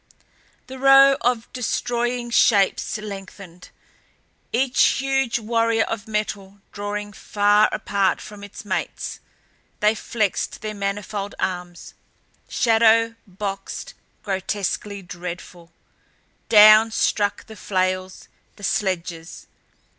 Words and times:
The 0.65 0.79
row 0.79 1.15
of 1.21 1.47
destroying 1.53 2.31
shapes 2.31 2.97
lengthened, 2.97 3.69
each 4.51 4.81
huge 4.97 5.37
warrior 5.37 5.83
of 5.83 6.07
metal 6.07 6.59
drawing 6.71 7.13
far 7.13 7.69
apart 7.71 8.19
from 8.19 8.43
its 8.43 8.65
mates. 8.65 9.19
They 9.79 9.93
flexed 9.93 10.61
their 10.63 10.73
manifold 10.73 11.35
arms, 11.37 11.93
shadow 12.49 13.13
boxed 13.27 13.93
grotesquely, 14.23 15.03
dreadfully. 15.03 15.69
Down 16.49 16.89
struck 16.89 17.45
the 17.45 17.55
flails, 17.55 18.27
the 18.55 18.63
sledges. 18.63 19.45